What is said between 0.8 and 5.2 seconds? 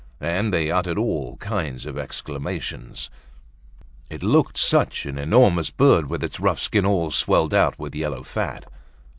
all kinds of exclamations; it looked such an